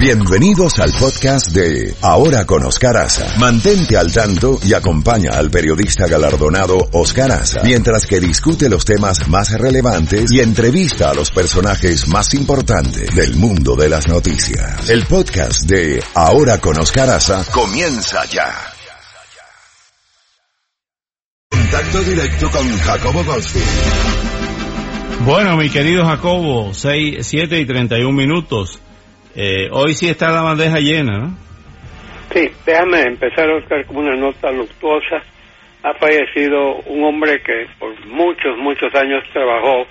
[0.00, 3.38] Bienvenidos al podcast de Ahora con Oscar Aza.
[3.38, 9.28] Mantente al tanto y acompaña al periodista galardonado Oscar Aza mientras que discute los temas
[9.28, 14.88] más relevantes y entrevista a los personajes más importantes del mundo de las noticias.
[14.88, 18.54] El podcast de Ahora con Oscar Aza comienza ya.
[21.50, 23.64] Contacto directo con Jacobo Goldstein.
[25.26, 28.80] Bueno, mi querido Jacobo, 6, 7 y 31 minutos.
[29.34, 31.36] Eh, hoy sí está la bandeja llena, ¿no?
[32.32, 35.22] Sí, déjame empezar, Oscar, con una nota luctuosa.
[35.82, 39.86] Ha fallecido un hombre que por muchos, muchos años trabajó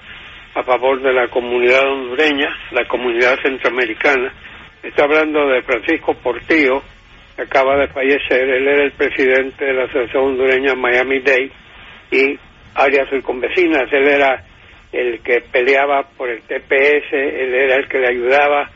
[0.55, 4.31] a favor de la comunidad hondureña, la comunidad centroamericana.
[4.83, 6.81] Está hablando de Francisco Portillo,
[7.35, 8.41] que acaba de fallecer.
[8.41, 11.51] Él era el presidente de la Asociación Hondureña Miami-Dade
[12.11, 12.39] y
[12.75, 13.91] áreas circunvecinas.
[13.91, 14.43] Él era
[14.91, 18.69] el que peleaba por el TPS, él era el que le ayudaba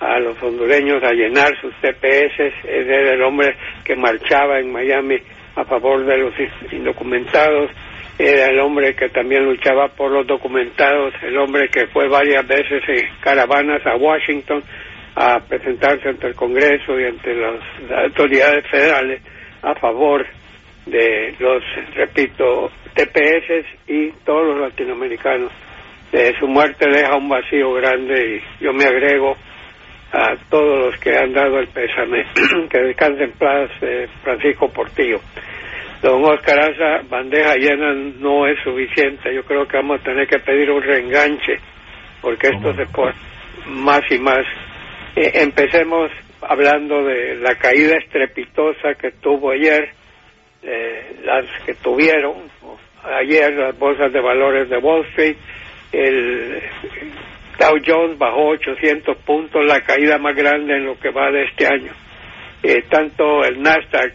[0.00, 5.16] a los hondureños a llenar sus TPS, él era el hombre que marchaba en Miami
[5.56, 6.34] a favor de los
[6.70, 7.70] indocumentados,
[8.18, 12.82] era el hombre que también luchaba por los documentados, el hombre que fue varias veces
[12.88, 14.62] en caravanas a Washington
[15.16, 17.60] a presentarse ante el Congreso y ante las,
[18.04, 19.20] autoridades federales
[19.62, 20.24] a favor
[20.86, 21.62] de los,
[21.94, 25.50] repito, TPS y todos los latinoamericanos.
[26.12, 29.36] De su muerte deja un vacío grande y yo me agrego
[30.12, 32.24] a todos los que han dado el pésame.
[32.70, 35.20] que descansen en paz eh, Francisco Portillo.
[36.02, 39.34] Don Oscar Asa, bandeja llena no es suficiente.
[39.34, 41.58] Yo creo que vamos a tener que pedir un reenganche
[42.20, 43.14] porque esto se pone
[43.66, 44.44] más y más.
[45.16, 46.10] Eh, empecemos
[46.42, 49.90] hablando de la caída estrepitosa que tuvo ayer,
[50.62, 52.48] eh, las que tuvieron
[53.04, 55.36] ayer las bolsas de valores de Wall Street,
[55.92, 56.62] el
[57.58, 61.66] Dow Jones bajó 800 puntos, la caída más grande en lo que va de este
[61.66, 61.92] año.
[62.62, 64.14] Eh, tanto el Nasdaq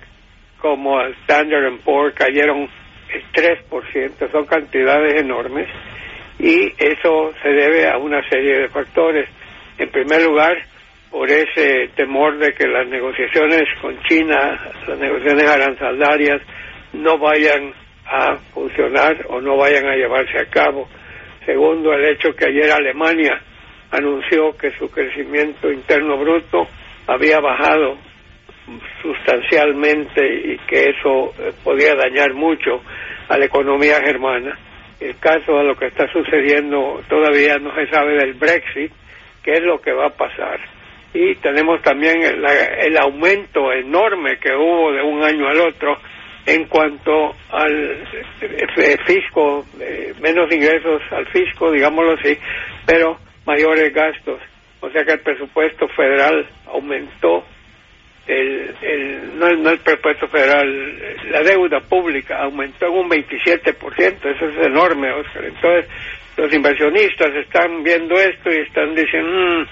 [0.59, 2.69] como el Standard Poor's cayeron
[3.13, 5.67] el 3%, son cantidades enormes
[6.39, 9.29] y eso se debe a una serie de factores.
[9.77, 10.55] En primer lugar,
[11.11, 16.41] por ese temor de que las negociaciones con China, las negociaciones arancelarias,
[16.93, 17.73] no vayan
[18.05, 20.87] a funcionar o no vayan a llevarse a cabo.
[21.45, 23.41] Segundo, el hecho que ayer Alemania
[23.91, 26.67] anunció que su crecimiento interno bruto
[27.07, 27.97] había bajado
[29.01, 32.81] sustancialmente y que eso eh, podía dañar mucho
[33.27, 34.57] a la economía germana.
[34.99, 38.91] El caso de lo que está sucediendo todavía no se sabe del Brexit,
[39.43, 40.59] qué es lo que va a pasar.
[41.13, 45.97] Y tenemos también el, el aumento enorme que hubo de un año al otro
[46.45, 48.03] en cuanto al
[48.41, 52.37] eh, fisco, eh, menos ingresos al fisco, digámoslo así,
[52.85, 54.39] pero mayores gastos.
[54.81, 57.45] O sea que el presupuesto federal aumentó,
[58.27, 58.75] el,
[59.37, 60.67] no, no el presupuesto federal,
[61.29, 65.45] la deuda pública aumentó en un 27%, eso es enorme, Oscar.
[65.45, 65.85] Entonces,
[66.35, 69.65] los inversionistas están viendo esto y están diciendo, mm,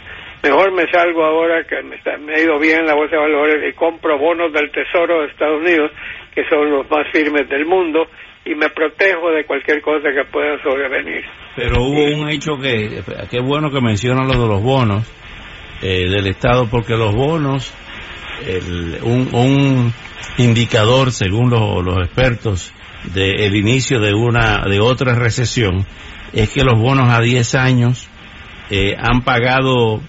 [0.43, 1.95] mejor me salgo ahora que me,
[2.33, 5.91] ha ido bien la bolsa de valores y compro bonos del Tesoro de Estados Unidos
[6.33, 8.07] que son los más firmes del mundo,
[8.45, 11.23] y me protejo de cualquier cosa que pueda sobrevenir.
[11.55, 15.07] Pero hubo un hecho que, qué bueno que menciona lo de los bonos
[15.81, 17.73] eh, del Estado, porque los bonos,
[18.47, 19.93] el, un, un,
[20.37, 22.73] indicador, según los, los expertos,
[23.13, 25.85] del inicio de una de otra recesión,
[26.33, 28.09] es que los bonos a 10 años
[28.69, 30.01] eh, han pagado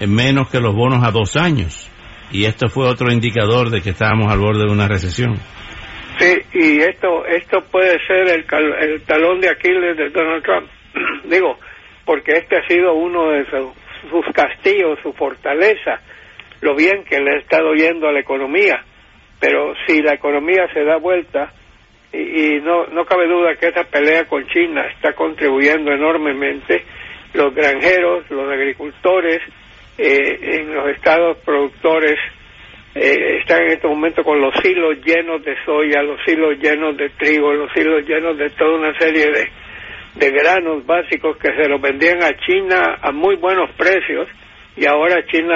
[0.00, 1.90] menos que los bonos a dos años.
[2.30, 5.34] Y esto fue otro indicador de que estábamos al borde de una recesión.
[6.18, 8.44] Sí, y esto esto puede ser el,
[8.80, 10.68] el talón de Aquiles de Donald Trump.
[11.24, 11.58] Digo,
[12.04, 16.00] porque este ha sido uno de sus castillos, su fortaleza,
[16.60, 18.84] lo bien que le ha estado yendo a la economía.
[19.40, 21.52] Pero si la economía se da vuelta,
[22.12, 26.84] y, y no, no cabe duda que esa pelea con China está contribuyendo enormemente,
[27.32, 29.40] los granjeros, los agricultores,
[29.98, 32.18] eh, en los estados productores
[32.94, 37.10] eh, están en este momento con los hilos llenos de soya, los hilos llenos de
[37.10, 39.48] trigo, los hilos llenos de toda una serie de,
[40.14, 44.28] de granos básicos que se los vendían a China a muy buenos precios
[44.76, 45.54] y ahora China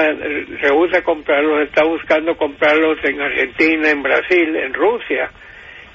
[0.61, 5.31] rehúsa comprarlos, está buscando comprarlos en Argentina, en Brasil, en Rusia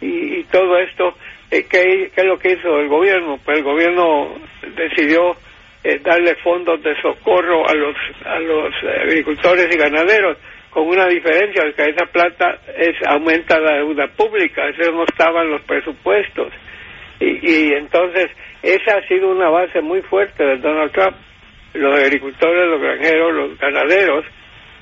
[0.03, 1.15] y, todo esto,
[1.49, 3.39] eh, ¿qué, es lo que hizo el gobierno?
[3.43, 4.35] Pues el gobierno
[4.75, 5.35] decidió
[5.83, 7.95] eh, darle fondos de socorro a los,
[8.25, 10.37] a los agricultores y ganaderos
[10.69, 15.61] con una diferencia, que esa plata es aumenta la deuda pública, eso no estaba los
[15.63, 16.51] presupuestos.
[17.19, 18.31] Y, entonces
[18.63, 21.15] esa ha sido una base muy fuerte de Donald Trump.
[21.73, 24.25] Los agricultores, los granjeros, los ganaderos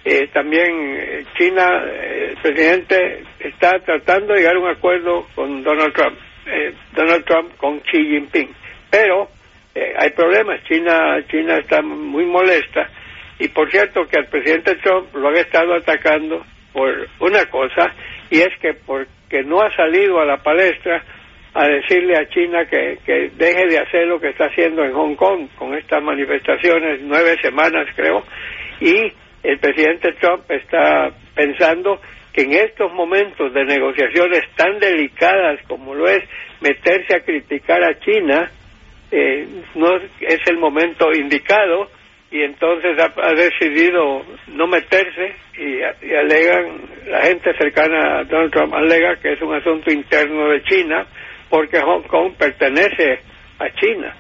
[0.04, 5.62] Eh, también eh, China, eh, el presidente está tratando de llegar a un acuerdo con
[5.64, 6.18] Donald Trump,
[6.96, 8.50] Donald Trump con Xi Jinping,
[8.90, 9.30] pero
[9.76, 10.64] hay problemas.
[10.64, 12.90] China, China está muy molesta
[13.40, 17.94] y por cierto que al presidente Trump lo han estado atacando por una cosa
[18.30, 21.04] y es que porque no ha salido a la palestra
[21.54, 25.16] a decirle a China que, que deje de hacer lo que está haciendo en Hong
[25.16, 28.24] Kong con estas manifestaciones, nueve semanas creo,
[28.80, 29.12] y
[29.44, 32.00] el presidente Trump está pensando
[32.32, 36.24] que en estos momentos de negociaciones tan delicadas como lo es
[36.62, 38.50] meterse a criticar a China,
[39.12, 41.90] eh, no es el momento indicado
[42.32, 48.74] y entonces ha, decidido no meterse y, y, alegan, la gente cercana a Donald Trump
[48.74, 51.06] alega que es un asunto interno de China
[51.50, 53.20] porque Hong Kong pertenece
[53.60, 54.16] a China.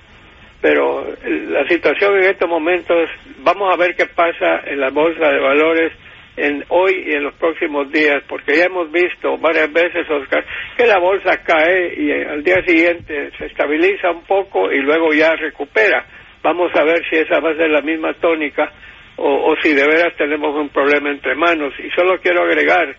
[0.62, 3.10] Pero la situación en estos momentos,
[3.40, 5.94] vamos a ver qué pasa en la bolsa de valores
[6.38, 10.46] en hoy y en los próximos días, porque ya hemos visto varias veces, Oscar,
[10.78, 15.36] que la bolsa cae y al día siguiente se estabiliza un poco y luego ya
[15.36, 16.06] recupera.
[16.42, 18.72] Vamos a ver si esa va a ser la misma tónica
[19.18, 21.74] o, o si de veras tenemos un problema entre manos.
[21.80, 22.96] Y solo quiero agregar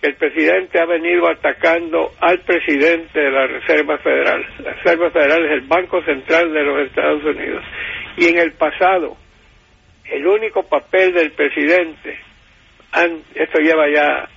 [0.00, 4.46] el presidente ha venido atacando al presidente de la Reserva Federal.
[4.62, 7.64] La Reserva Federal es el Banco Central de los Estados Unidos.
[8.16, 9.16] Y en el pasado,
[10.04, 12.16] el único papel del presidente,
[13.34, 14.28] esto lleva ya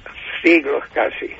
[0.44, 1.32] siglos casi,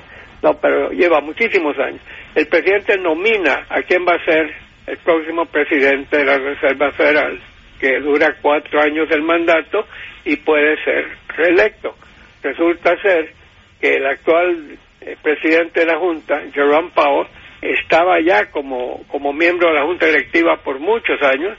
[0.42, 2.00] no, pero lleva muchísimos años,
[2.34, 4.52] el presidente nomina a quién va a ser
[4.86, 7.38] el próximo presidente de la Reserva Federal,
[7.78, 9.86] que dura cuatro años el mandato
[10.24, 11.06] y puede ser
[11.36, 11.94] reelecto.
[12.42, 13.32] Resulta ser
[13.80, 17.28] que el actual eh, presidente de la Junta, Jerome Powell,
[17.60, 21.56] estaba ya como, como miembro de la Junta Directiva por muchos años,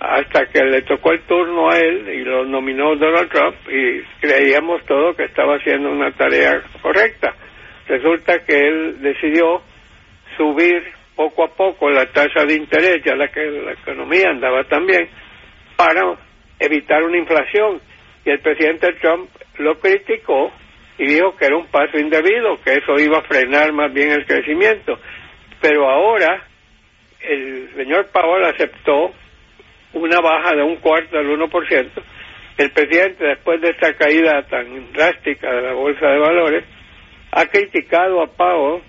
[0.00, 4.82] hasta que le tocó el turno a él y lo nominó Donald Trump y creíamos
[4.86, 7.34] todo que estaba haciendo una tarea correcta.
[7.86, 9.60] Resulta que él decidió
[10.38, 10.82] subir
[11.14, 15.06] poco a poco la tasa de interés, ya la que la economía andaba también,
[15.76, 16.16] para
[16.58, 17.82] evitar una inflación.
[18.24, 20.50] Y el presidente Trump lo criticó
[20.96, 24.24] y dijo que era un paso indebido, que eso iba a frenar más bien el
[24.24, 24.98] crecimiento.
[25.60, 26.42] Pero ahora
[27.20, 29.12] el señor Powell aceptó
[29.94, 31.88] una baja de un cuarto del 1%.
[32.58, 36.64] El presidente, después de esta caída tan drástica de la bolsa de valores,
[37.32, 38.82] ha criticado a Powell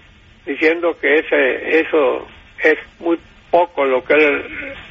[0.45, 2.27] diciendo que ese eso
[2.63, 3.18] es muy
[3.50, 4.44] poco lo que él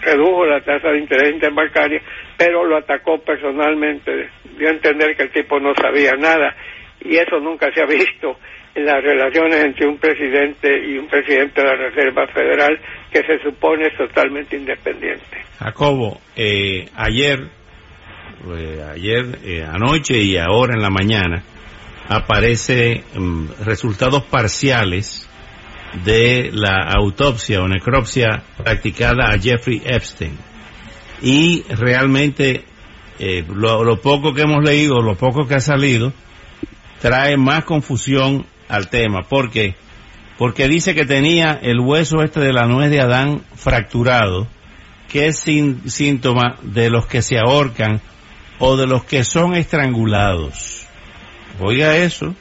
[0.02, 2.00] redujo la tasa de interés interbancaria,
[2.36, 6.54] pero lo atacó personalmente, dio a entender que el tipo no sabía nada
[7.00, 8.38] y eso nunca se ha visto
[8.74, 12.78] las relaciones entre un presidente y un presidente de la Reserva Federal
[13.10, 15.44] que se supone es totalmente independiente.
[15.58, 17.48] Jacobo, eh, ayer,
[18.56, 21.42] eh, ayer eh, anoche y ahora en la mañana
[22.08, 25.28] aparece mm, resultados parciales
[26.04, 30.36] de la autopsia o necropsia practicada a Jeffrey Epstein
[31.20, 32.64] y realmente
[33.48, 36.14] lo poco que hemos leído, lo poco que ha salido,
[37.02, 39.22] trae más confusión al tema.
[39.28, 39.74] ¿Por qué?
[40.38, 44.48] Porque dice que tenía el hueso este de la nuez de Adán fracturado,
[45.12, 48.00] que es síntoma de los que se ahorcan
[48.58, 50.86] o de los que son estrangulados.
[51.60, 52.34] Oiga eso.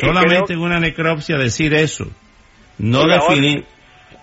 [0.00, 2.06] Solamente en una necropsia decir eso.
[2.78, 3.64] No definir.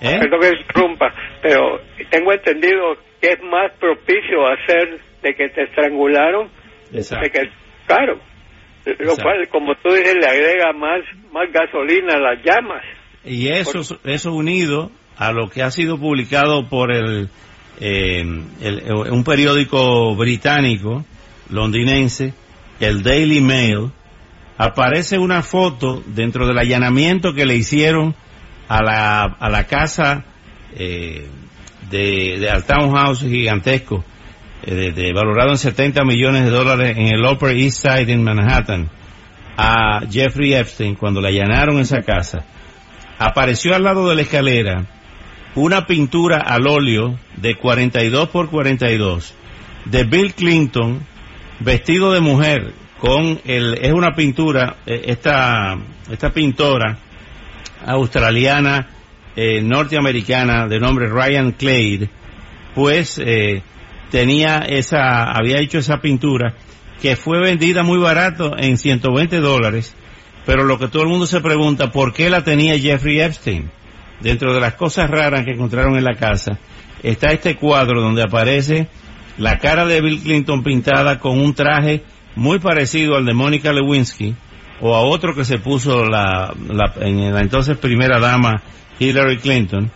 [0.02, 0.20] ¿eh?
[0.20, 6.50] Perdón que interrumpa, pero tengo entendido que es más propicio hacer de que te estrangularon.
[6.92, 7.50] De que,
[7.88, 8.20] claro,
[8.86, 9.16] lo
[9.52, 11.02] como tú dices, le agrega más,
[11.32, 12.84] más gasolina a las llamas.
[13.24, 17.30] Y eso, eso unido a lo que ha sido publicado por el,
[17.80, 21.04] eh, un periódico británico,
[21.50, 22.34] londinense,
[22.80, 23.92] el Daily Mail,
[24.58, 28.16] aparece una foto dentro del allanamiento que le hicieron
[28.68, 30.26] a la, a la casa
[30.78, 31.28] eh,
[31.90, 34.04] de, de, al townhouse gigantesco
[34.64, 38.90] eh, de, valorado en 70 millones de dólares en el Upper East Side en Manhattan
[39.58, 42.46] a Jeffrey Epstein cuando le allanaron esa casa,
[43.18, 44.86] apareció al lado de la escalera
[45.56, 49.34] una pintura al óleo de 42 por 42
[49.86, 51.06] de Bill Clinton
[51.60, 55.78] vestido de mujer con el es una pintura eh, esta
[56.12, 56.98] esta pintora
[57.86, 58.90] australiana
[59.36, 62.10] eh, norteamericana de nombre Ryan Clade
[62.74, 63.22] pues
[64.12, 66.56] tenía esa, había hecho esa pintura
[67.02, 69.96] que fue vendida muy barato en 120 dólares,
[70.46, 73.70] pero lo que todo el mundo se pregunta, ¿por qué la tenía Jeffrey Epstein?
[74.22, 76.58] Dentro de las cosas raras que encontraron en la casa,
[77.04, 78.88] está este cuadro donde aparece
[79.38, 82.04] la cara de Bill Clinton pintada con un traje
[82.36, 84.36] muy parecido al de Mónica Lewinsky
[84.82, 86.54] o a otro que se puso la,
[87.00, 88.62] en la entonces primera dama
[89.00, 89.92] Hillary Clinton,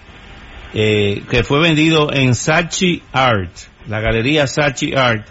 [0.73, 3.51] eh, que fue vendido en Saatchi Art,
[3.87, 5.27] la galería Saatchi Art,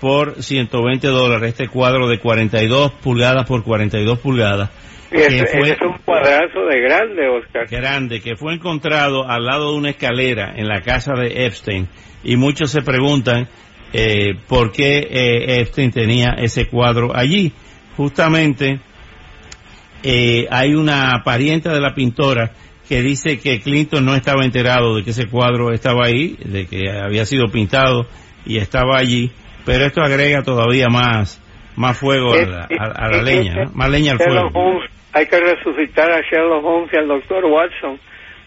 [0.00, 4.70] por 120 dólares, este cuadro de 42 pulgadas por 42 pulgadas.
[5.10, 7.66] Que fue, es un cuadrazo de grande, Oscar.
[7.68, 11.88] Grande, que fue encontrado al lado de una escalera en la casa de Epstein.
[12.22, 13.48] Y muchos se preguntan
[13.92, 17.52] eh, por qué eh, Epstein tenía ese cuadro allí.
[17.96, 18.80] Justamente
[20.02, 22.52] eh, hay una pariente de la pintora
[22.88, 26.90] que dice que Clinton no estaba enterado de que ese cuadro estaba ahí, de que
[26.90, 28.06] había sido pintado
[28.46, 29.30] y estaba allí,
[29.66, 31.44] pero esto agrega todavía más
[31.76, 34.80] más fuego a la, leña, más leña al fuego.
[35.12, 38.00] hay que resucitar a Sherlock Holmes y al doctor Watson,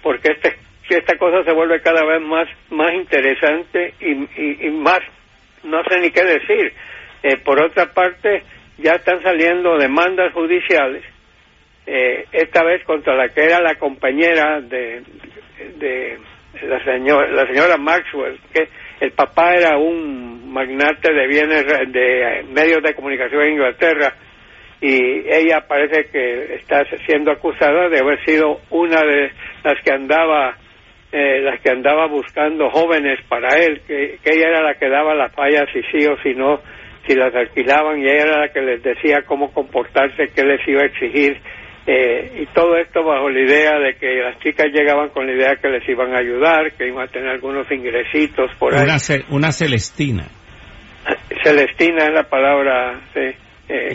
[0.03, 0.57] porque este,
[0.89, 4.99] esta cosa se vuelve cada vez más más interesante y, y más
[5.63, 6.73] no sé ni qué decir.
[7.23, 8.43] Eh, por otra parte,
[8.77, 11.03] ya están saliendo demandas judiciales,
[11.85, 15.01] eh, esta vez contra la que era la compañera de,
[15.77, 16.17] de
[16.63, 18.67] la, señora, la señora Maxwell, que
[18.99, 24.13] el papá era un magnate de bienes de medios de comunicación en Inglaterra
[24.81, 24.95] y
[25.29, 29.31] ella parece que está siendo acusada de haber sido una de
[29.63, 30.55] las que andaba
[31.11, 35.33] eh, las que andaba buscando jóvenes para él, que, ella era la que daba las
[35.33, 36.61] fallas si sí o si no,
[37.05, 40.81] si las alquilaban y ella era la que les decía cómo comportarse, qué les iba
[40.81, 41.37] a exigir.
[41.87, 45.55] Eh, y todo esto bajo la idea de que las chicas llegaban con la idea
[45.55, 48.87] que les iban a ayudar, que iban a tener algunos ingresitos por ahí.
[49.29, 50.27] Una, Celestina.
[51.43, 53.35] Celestina es la palabra eh,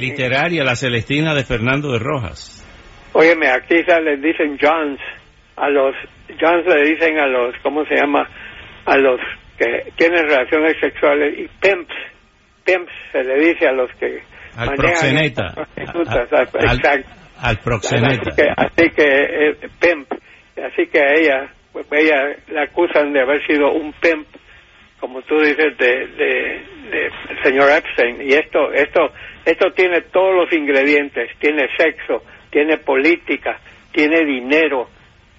[0.00, 2.64] literaria, la Celestina de Fernando de Rojas.
[3.12, 5.00] Óyeme, aquí les dicen Johns
[5.57, 5.95] a los
[6.40, 8.28] Johns le dicen a los, ¿cómo se llama?
[8.85, 9.21] A los
[9.57, 11.95] que tienen relaciones sexuales y pimps,
[12.64, 14.23] pimps se le dice a los que
[14.57, 17.05] al proxeneta, al,
[17.40, 18.31] al, proxeneta.
[18.57, 20.12] Así que, eh, pimp,
[20.57, 24.26] así que a ella, pues ella la acusan de haber sido un pimp,
[25.00, 26.07] como tú dices, de,
[26.90, 27.11] de
[27.43, 28.23] señor Epstein.
[28.23, 29.12] Y esto, esto,
[29.45, 33.59] esto tiene todos los ingredientes, tiene sexo, tiene política,
[33.93, 34.88] tiene dinero,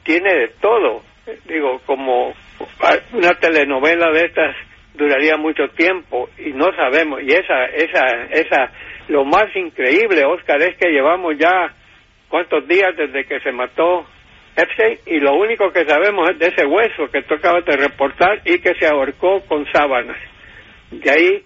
[0.04, 1.04] tiene de todo.
[1.46, 2.34] Digo, como
[3.14, 4.56] una telenovela de estas
[4.94, 7.22] duraría mucho tiempo y no sabemos.
[7.22, 8.72] Y esa, esa, esa,
[9.10, 11.74] lo más increíble, Oscar, es que llevamos ya
[12.30, 14.06] cuántos días desde que se mató
[14.56, 18.42] Epstein y lo único que sabemos es de ese hueso que tú acabas de reportar
[18.46, 20.18] y que se ahorcó con sábanas.
[20.92, 21.44] De ahí,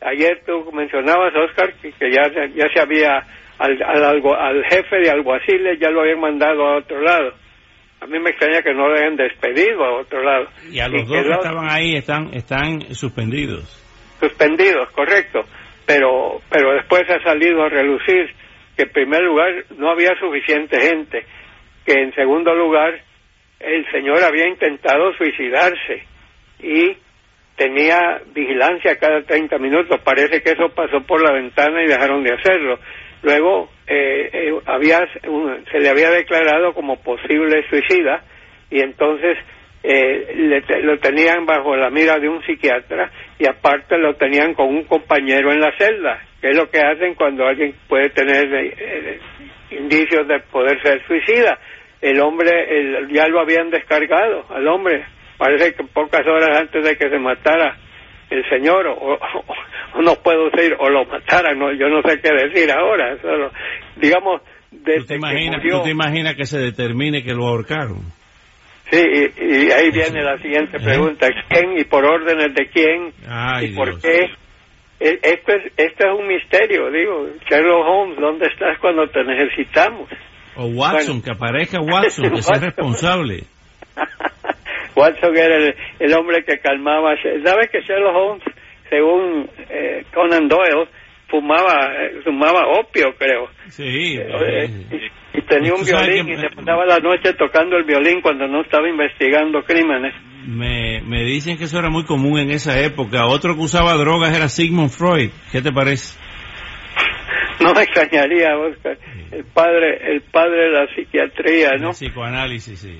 [0.00, 3.24] ayer tú mencionabas, Oscar, que, ya, ya se había,
[3.58, 7.32] al, al, al jefe de alguaciles ya lo habían mandado a otro lado
[8.00, 10.48] a mí me extraña que no lo hayan despedido a otro lado.
[10.70, 13.64] Y a los dos que estaban ahí están, están suspendidos.
[14.18, 15.40] Suspendidos, correcto.
[15.86, 18.34] Pero, pero después ha salido a relucir
[18.80, 21.24] que en primer lugar no había suficiente gente,
[21.84, 22.98] que en segundo lugar
[23.58, 26.04] el señor había intentado suicidarse
[26.60, 26.96] y
[27.56, 30.00] tenía vigilancia cada 30 minutos.
[30.02, 32.78] Parece que eso pasó por la ventana y dejaron de hacerlo.
[33.22, 38.24] Luego eh, eh, se le había declarado como posible suicida
[38.70, 39.36] y entonces
[39.82, 43.10] eh, lo tenían bajo la mira de un psiquiatra
[43.40, 47.14] y aparte lo tenían con un compañero en la celda, que es lo que hacen
[47.14, 49.18] cuando alguien puede tener
[49.70, 51.58] indicios de poder ser suicida.
[52.02, 55.06] El hombre ya lo habían descargado al hombre,
[55.38, 57.78] parece que pocas horas antes de que se matara
[58.28, 59.18] el señor o,
[60.02, 63.50] no puedo decir o lo mataran no, yo no sé qué decir ahora solo,
[63.96, 68.19] digamos ¿Tú te, imaginas, ¿Tú te imaginas que se determine que lo ahorcaron?
[68.90, 70.80] Sí, y, ahí viene la siguiente ¿Eh?
[70.82, 71.28] pregunta.
[71.48, 73.12] ¿Quién y por órdenes de quién?
[73.62, 74.30] ¿Y por qué?
[74.98, 77.28] E, esto es, esto es un misterio, digo.
[77.48, 80.08] Sherlock Holmes, ¿dónde estás cuando te necesitamos?
[80.56, 83.44] O Watson, que aparezca Watson, que sea responsable.
[84.96, 87.14] Watson era el, hombre que calmaba.
[87.44, 88.44] ¿Sabes que Sherlock Holmes,
[88.90, 90.88] según eh, Conan Doyle,
[91.28, 93.48] fumaba, eh, fumaba opio, creo?
[93.68, 94.18] Sí.
[94.18, 94.68] Eh,
[95.32, 98.88] y, tenía un violín y se pasaba la noche tocando el violín cuando no estaba
[98.88, 100.14] investigando crímenes.
[100.46, 103.26] Me, me dicen que eso era muy común en esa época.
[103.26, 105.30] Otro que usaba drogas era Sigmund Freud.
[105.52, 106.18] ¿Qué te parece?
[107.60, 108.98] no me extrañaría, Oscar.
[109.30, 111.88] El padre, el padre de la psiquiatría, ¿no?
[111.88, 112.98] El psicoanálisis, sí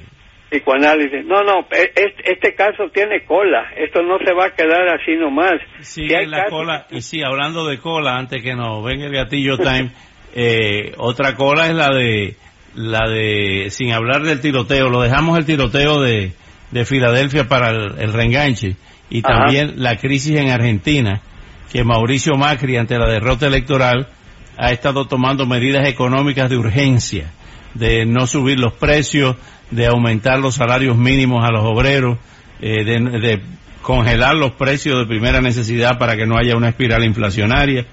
[0.51, 1.25] psicoanálisis.
[1.25, 1.93] No, no, e,
[2.25, 3.71] este, caso tiene cola.
[3.77, 5.61] Esto no se va a quedar así nomás.
[5.81, 6.87] Sí, la cola.
[6.91, 9.91] Y sí, hablando de cola, antes que nos venga el gatillo time,
[10.35, 12.37] eh, otra cola es la de,
[12.75, 16.33] la de, sin hablar del tiroteo, lo dejamos el tiroteo de,
[16.71, 18.77] de Filadelfia para el, reenganche
[19.09, 21.21] y también la crisis en Argentina
[21.73, 24.09] que Mauricio Macri, ante la derrota electoral,
[24.59, 27.31] ha estado tomando medidas económicas de urgencia,
[27.75, 29.37] de no subir los precios,
[29.71, 32.19] de aumentar los salarios mínimos a los obreros,
[32.61, 33.41] eh, de,
[33.83, 37.87] congelar los precios de primera necesidad para que no haya una espiral inflacionaria.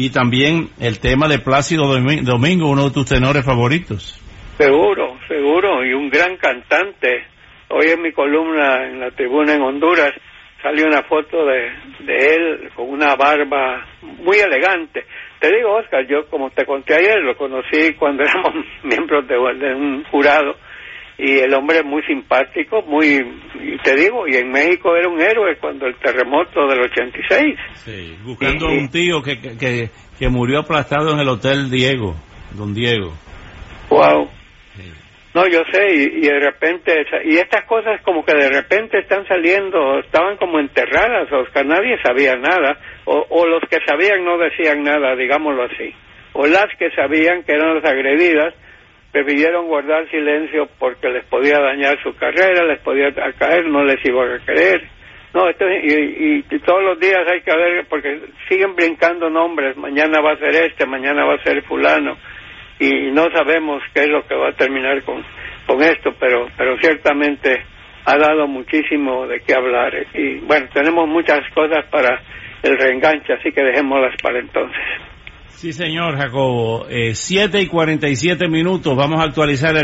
[0.00, 4.18] Y también el tema de Plácido Domingo, uno de tus tenores favoritos.
[4.56, 7.26] Seguro, seguro, y un gran cantante.
[7.68, 10.12] Hoy en mi columna en la tribuna en Honduras
[10.62, 11.68] salió una foto de,
[12.08, 15.04] él con una barba muy elegante.
[15.38, 20.04] Te digo, Oscar, yo como te conté ayer, lo conocí cuando éramos miembros de, un
[20.04, 20.56] jurado
[21.22, 23.18] y el hombre es muy simpático, muy,
[23.54, 27.56] y te digo, y en México era un héroe cuando el terremoto del 86.
[27.74, 32.14] Sí, buscando a un tío que, que, que, murió aplastado en el Hotel Diego,
[32.56, 33.12] don Diego.
[33.90, 34.30] Wow.
[35.34, 36.92] No, yo sé, y, de repente,
[37.24, 42.34] y estas cosas como que de repente están saliendo, estaban como enterradas, Oscar, nadie sabía
[42.34, 45.94] nada, o, o los que sabían no decían nada, digámoslo así,
[46.32, 48.54] o las que sabían que eran las agredidas,
[49.12, 54.24] prefirieron guardar silencio porque les podía dañar su carrera, les podía caer, no les iba
[54.24, 54.88] a creer.
[55.32, 60.32] No, y, y, todos los días hay que ver, porque siguen brincando nombres, mañana va
[60.32, 62.16] a ser este, mañana va a ser fulano
[62.80, 65.22] y no sabemos qué es lo que va a terminar con,
[65.66, 67.62] con esto, pero, pero ciertamente
[68.06, 69.92] ha dado muchísimo de qué hablar.
[70.14, 72.20] Y bueno, tenemos muchas cosas para
[72.62, 74.80] el reenganche, así que dejémoslas para entonces.
[75.60, 76.86] Sí, señor Jacobo.
[76.88, 78.96] Eh, siete y cuarenta y siete minutos.
[78.96, 79.76] Vamos a actualizar el